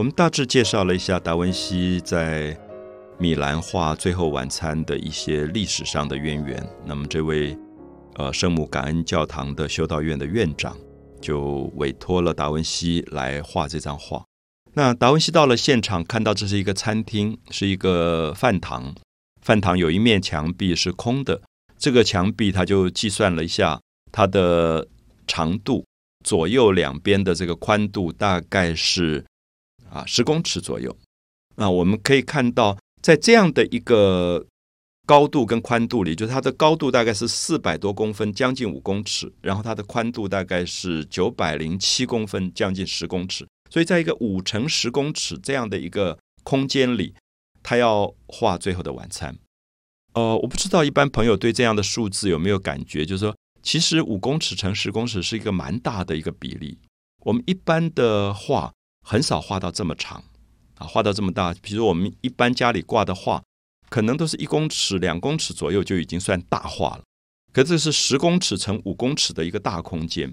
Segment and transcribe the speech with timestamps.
[0.00, 2.58] 我们大致介绍了一下达文西在
[3.18, 6.66] 米兰画《最后晚餐》的一些历史上的渊源。
[6.86, 7.54] 那么，这位
[8.14, 10.74] 呃圣母感恩教堂的修道院的院长
[11.20, 14.24] 就委托了达文西来画这张画。
[14.72, 18.94] 那达文西到了现场，看到这是一个餐厅，是一个饭堂，
[19.42, 21.42] 饭堂有一面墙壁是空的。
[21.76, 23.78] 这个墙壁他就计算了一下
[24.10, 24.88] 它的
[25.26, 25.84] 长度，
[26.24, 29.26] 左右两边的这个宽度大概是。
[29.90, 30.96] 啊，十公尺左右。
[31.56, 34.46] 那我们可以看到，在这样的一个
[35.04, 43.46] 高度跟宽度里，就是它的高度大概是四百多公分，将近五公尺，然后它的宽度大概是九百零七公分，将近十公尺。
[43.68, 47.14] 所以，在一个五乘十公尺这样的一个空间里，
[47.62, 49.34] 他要画《最后的晚餐》。
[50.14, 56.78] 呃，我不知道一般朋友对这样的数字有没有感觉，就是说，其实五公尺乘十公尺是一个蛮大的一个比例。
[57.24, 58.72] 我们一般的画。
[59.10, 60.22] 很少画到这么长
[60.76, 61.52] 啊，画到这么大。
[61.60, 63.42] 比如我们一般家里挂的画，
[63.88, 67.02] 可能都是一公尺、两公尺左右就已经算大画了。
[67.52, 70.32] 可这是十公尺乘五公尺的一个大空间，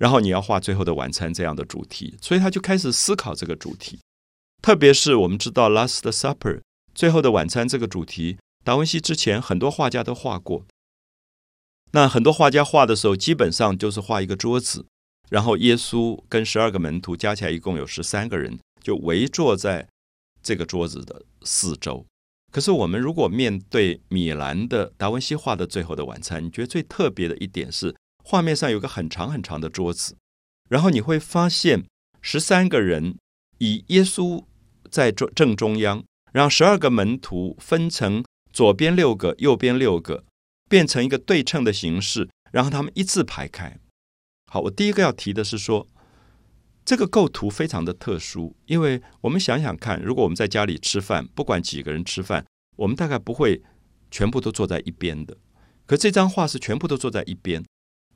[0.00, 4.00] 然后你要画《最后的晚餐》这样的主题，所以他就开始思考这个主题。
[4.60, 6.56] 特别是我们知道《Last Supper》
[6.96, 10.64] 最后的晚餐这个主题，达文西之前很多画家都画过。
[11.92, 14.86] 那很多画家画的时候，基本上就是画一个桌子。
[15.28, 19.88] 然后耶稣跟十二个门徒加起来一共有十三个人，就围坐在
[20.42, 22.06] 这个桌子的四周。
[22.52, 30.16] 可是我们如果面对米兰的达文西画的《最后的晚餐》，你觉得最特别的一点是，画面上有个很长很长的桌子，
[30.68, 31.84] 然后你会发现
[32.22, 33.16] 十三个人
[33.58, 34.44] 以耶稣
[34.90, 40.24] 在正正中央，然后十二个门徒分成左边六个、右边六个，
[40.68, 43.78] 变成一个对称的形式，然后他们一字排开。
[44.50, 45.86] 好，我第一个要提的是说，
[46.84, 52.46] 这个构图非常的特殊，因为我们想想看，如果我们在家里吃饭，不管几个人吃饭，
[52.76, 53.62] 我们大概不会
[54.10, 55.36] 全部都坐在一边的。
[55.84, 57.64] 可这张画是全部都坐在一边，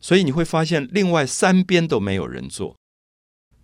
[0.00, 2.76] 所以你会发现另外三边都没有人坐，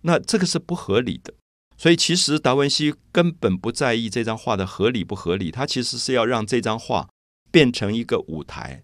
[0.01, 1.33] 那这个是不合理的。
[1.75, 7.09] 所以其实达文西根本不在意这张画的合理不合理，他其实是要让这张画
[7.51, 8.83] 变成一个舞台。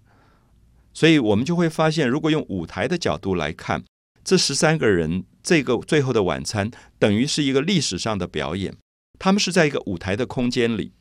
[0.94, 3.84] 所以我们就会发现，如果用舞台的角度来看，
[4.24, 8.76] 这十三个人这个最后的晚餐等于是一个历史上的表演。
[9.18, 10.94] 他们是在一个舞台的空间里。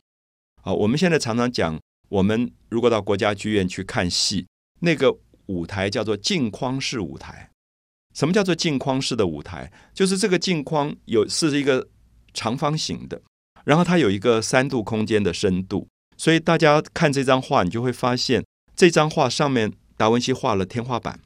[0.63, 1.79] 啊，我们现在常常讲，
[2.09, 4.47] 我们如果到国家剧院去看戏，
[4.81, 5.17] 那个
[5.47, 7.49] 舞台叫做镜框式舞台。
[8.13, 9.71] 什么叫做镜框式的舞台？
[9.93, 11.87] 就是这个镜框有是一个
[12.33, 13.21] 长方形的，
[13.63, 15.87] 然后它有一个三度空间的深度。
[16.17, 18.43] 所以大家看这张画，你就会发现
[18.75, 19.73] 这张画上面。
[19.99, 21.19] 达文西画了天花板，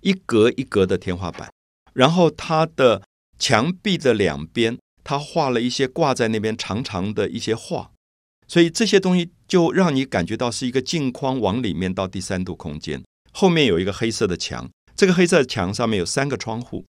[0.00, 1.52] 一格一格的天花板，
[1.92, 3.06] 然后他的
[3.38, 7.92] 墙壁的两边，他画了一些挂在那边长长的一些画，
[8.48, 13.00] 所以这些东西就让你感觉到是一个镜框往里面到第三度空间。
[13.30, 16.84] 后面有一个黑色的墙，这个黑色墙上面有三个窗户，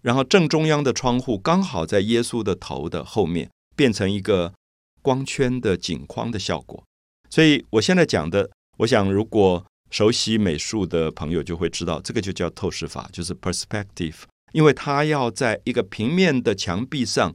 [0.00, 4.54] 然后正中央的窗户刚好在耶稣的头的后面，变成一个
[5.02, 6.84] 光圈的景框的效果。
[7.28, 9.66] 所以我现在讲的，我想如果。
[9.92, 14.14] 熟悉美术的朋友就会知道，这个就叫透视法，就是 perspective，
[14.52, 17.34] 因为它要在一个平面的墙壁上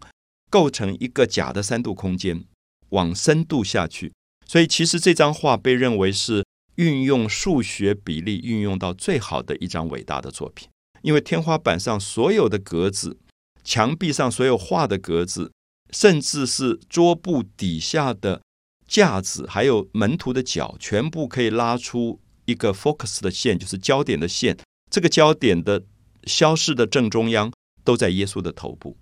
[0.50, 2.44] 构成一个假的三度空间，
[2.90, 4.12] 往深度下去。
[4.48, 6.44] 所以，其实这张画被认为是
[6.78, 10.68] 运用数学比例运用到最好的一张伟大的作品。
[11.04, 13.20] 因为天花板上所有的格子，
[13.64, 15.52] 墙壁上所有画的格子，
[15.92, 18.42] 甚至是桌布底下的
[18.88, 22.20] 架子，还有门徒的脚，全部可以拉出。
[22.48, 24.58] 一个 focus 的线就是焦点的线，
[24.90, 25.84] 这个焦点的
[26.26, 27.52] 消失的正中央
[27.84, 28.98] 都在耶稣的头部。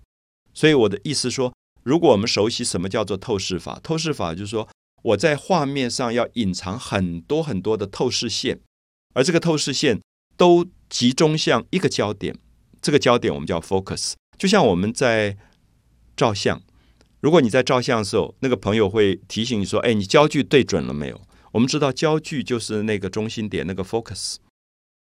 [0.52, 4.68] 所以我的意思说，如果我们熟悉什么叫做透视法，透视法就是说
[5.02, 8.60] 我在画面上要隐藏很多很多的透视线，
[9.14, 10.00] 而这个透视线
[10.36, 12.36] 都集中向一个焦点，
[12.82, 14.14] 这个焦点我们叫 focus。
[14.36, 15.36] 就像我们在
[16.16, 16.60] 照相，
[17.20, 21.20] 如果你在照相的时候，那个朋友会提醒你说：“哎，你焦距对准了没有？”
[21.56, 24.36] 我们知道焦距就是那个中心点，那个 focus。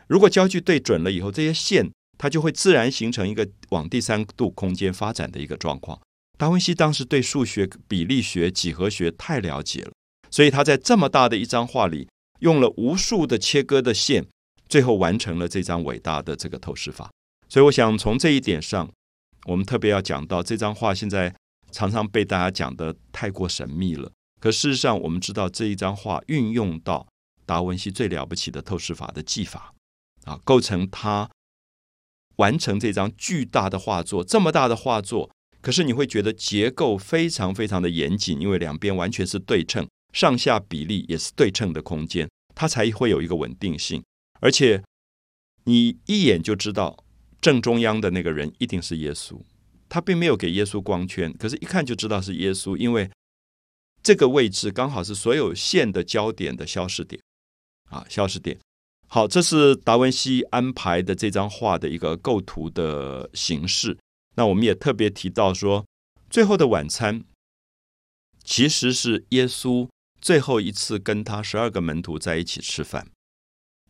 [0.08, 6.02] 如果焦距对准了以后，这些线它就会自然形成一个往第三度空间发展的一个状况。
[6.40, 9.92] 达文西当时对数学、比例学、几何学太了解了，
[10.32, 12.08] 所以他在这么大的一张画里
[12.40, 14.26] 用了无数的切割的线，
[14.68, 17.12] 最后完成了这张伟大的这个透视法。
[17.48, 18.92] 所以，我想从这一点上，
[19.46, 21.36] 我们特别要讲到这张画现在
[21.72, 24.12] 常常被大家讲的太过神秘了。
[24.40, 27.08] 可事实上，我们知道这一张画运用到
[27.46, 29.74] 达文西最了不起的透视法的技法
[30.26, 31.30] 啊，构成他
[32.38, 34.24] 完成这张巨大的画作。
[34.24, 35.30] 这么大的画作
[35.62, 44.02] 可是你会觉得结构非常非常的严谨，因为两边完全是对称，上下比例也是对称的空间，它才会有一个稳定性。
[44.40, 44.82] 而且
[45.66, 47.04] 你一眼就知道
[47.42, 49.42] 正中央的那个人一定是耶稣，
[49.90, 53.12] 他并没有给耶稣光圈，可是一看就知道是耶稣，因为
[54.10, 57.22] 这个位置刚好是所有线的焦点的消失点
[57.92, 58.58] 啊，消失点。
[59.08, 63.96] 好，这是达文西安排的这张画的一个构图的形式。
[64.36, 65.84] 那我们也特别提到说，
[66.28, 67.20] 《最后的晚餐》
[68.44, 69.88] 其实是耶稣
[70.20, 73.08] 最后一次跟他十二个门徒在一起吃饭，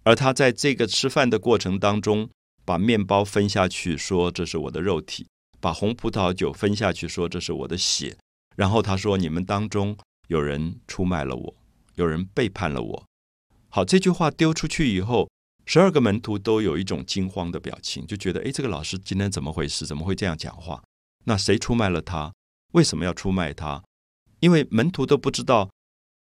[0.04, 2.30] 而他在这个吃饭的过程当中，
[2.66, 5.24] 把面包分下去，说这是我的肉体；
[5.62, 8.18] 把红葡萄酒分下去，说这是我的血。
[8.58, 9.98] 然后他说：“你们当中
[10.30, 11.56] 有人出卖了我，
[11.96, 13.06] 有人背叛了我。”
[13.68, 15.30] 好，这句话丢出去以后，
[15.66, 19.86] 十二个门徒都有一种惊慌的表情，就觉得：哎，这个老师今天怎么回事？
[19.86, 20.82] 怎么会这样讲话？
[21.26, 22.34] 那谁出卖了他？
[22.72, 23.84] 为什么要出卖他？
[24.40, 25.70] 因为门徒都不知道，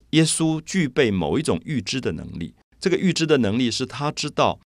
[0.09, 2.55] 耶稣具备某一种预知的能力。
[2.79, 4.59] 这个预知的能力是他知道，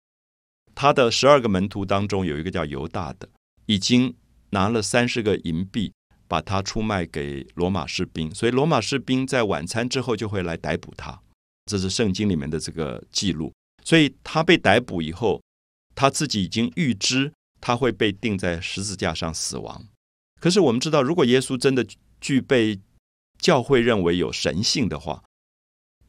[0.74, 3.30] 他的十二个门徒当中有一个叫犹大的，
[3.66, 4.16] 已经
[4.52, 5.94] 拿了三十个银币，
[6.32, 11.22] 把他出卖给罗马士兵，所以罗马士兵在晚餐之后就会来逮捕他。
[11.66, 13.52] 这是圣经里面的这个记录，
[13.84, 15.42] 所以他被逮捕以后，
[15.94, 19.86] 他自己已经预知他会被钉在十字架上死亡。
[20.40, 21.86] 可是我们知道，如果耶稣真的
[22.22, 22.80] 具备
[23.38, 25.22] 教会认为有神性的话，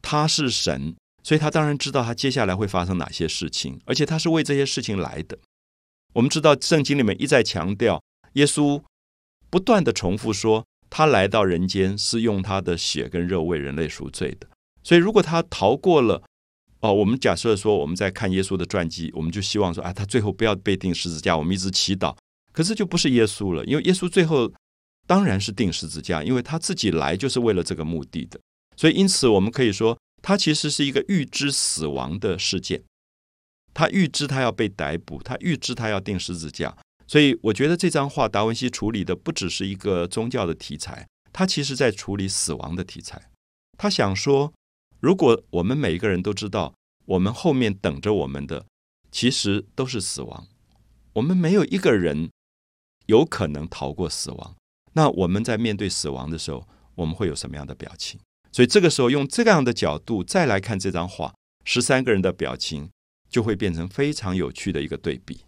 [0.01, 5.37] 他是神，所以他当然知道他接下来会发生哪些事情，而且他是为这些事情来的。
[6.13, 8.01] 我们知道圣经里面一再强调，
[8.35, 8.81] 耶稣
[9.53, 14.47] 不断的重复说，他来到人间是用他的血跟肉为人类赎罪的。
[14.81, 16.23] 所以，如果他逃过了，
[16.79, 21.37] 哦，我们假设说我们在看耶稣的传记，我们就希望说啊，他最后不要被钉十字架。
[21.37, 22.17] 我们一直祈祷，
[22.51, 24.51] 可是就不是耶稣了，因为耶稣最后
[25.05, 28.39] 当然是钉十字架，因为他自己来就是为了这个目的的。
[28.75, 32.81] 所以，因此我们可以说，他其实是一个预知死亡的事件，
[33.71, 36.75] 他预知他要被逮捕，他预知他要钉十字架。
[37.13, 43.29] 所以，我觉得这张画达文西处理的不只是一个宗教的题材，他其实在处理死亡的题材。
[43.77, 44.51] 他想说。
[44.99, 46.73] 如果我们每一个人都知道，
[47.05, 48.65] 我们后面等着我们的
[49.11, 50.47] 其实都是死亡，
[51.11, 52.31] 我们没有一个人
[53.05, 54.55] 有可能逃过死亡。
[54.93, 56.65] 那我们在面对死亡的时候，
[56.95, 58.19] 我们会有什么样的表情？
[58.51, 62.89] 所以这个时候用这样的角度再来看这张画，十三个人的表情
[63.29, 65.41] 就会变成非常有趣的一个对比。